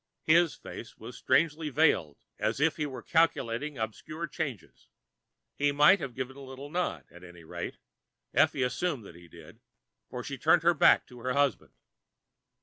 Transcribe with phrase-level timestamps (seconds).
[0.23, 4.87] His face was strangely veiled, as if he were calculating obscure changes.
[5.55, 7.77] He might have given a little nod; at any rate,
[8.33, 9.59] Effie assumed that he did,
[10.09, 11.75] for she turned back to her husband.